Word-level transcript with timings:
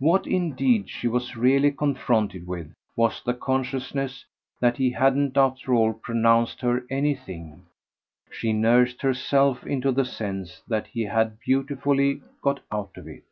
What 0.00 0.26
indeed 0.26 0.90
she 0.90 1.06
was 1.06 1.36
really 1.36 1.70
confronted 1.70 2.48
with 2.48 2.72
was 2.96 3.22
the 3.22 3.32
consciousness 3.32 4.24
that 4.58 4.76
he 4.76 4.90
hadn't 4.90 5.36
after 5.36 5.72
all 5.72 5.92
pronounced 5.92 6.62
her 6.62 6.84
anything: 6.90 7.66
she 8.28 8.52
nursed 8.52 9.02
herself 9.02 9.64
into 9.64 9.92
the 9.92 10.04
sense 10.04 10.62
that 10.66 10.88
he 10.88 11.02
had 11.02 11.38
beautifully 11.38 12.22
got 12.42 12.58
out 12.72 12.96
of 12.96 13.06
it. 13.06 13.22